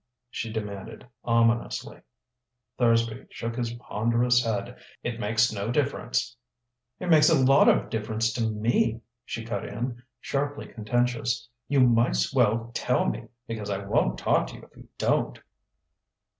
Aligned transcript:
she 0.31 0.51
demanded 0.51 1.05
ominously. 1.23 2.01
Thursby 2.79 3.27
shook 3.29 3.55
his 3.55 3.73
ponderous 3.75 4.43
head: 4.43 4.79
"It 5.03 5.19
makes 5.19 5.53
no 5.53 5.69
difference" 5.71 6.35
"It 6.99 7.07
makes 7.07 7.29
a 7.29 7.37
lot 7.37 7.69
of 7.69 7.87
difference 7.91 8.33
to 8.33 8.49
me!" 8.49 9.01
she 9.25 9.45
cut 9.45 9.63
in, 9.63 10.01
sharply 10.19 10.65
contentious. 10.65 11.47
"You 11.67 11.81
might's 11.81 12.33
well 12.33 12.71
tell 12.73 13.05
me, 13.05 13.27
because 13.45 13.69
I 13.69 13.77
won't 13.85 14.17
talk 14.17 14.47
to 14.47 14.55
you 14.55 14.63
if 14.63 14.75
you 14.75 14.87
don't." 14.97 15.39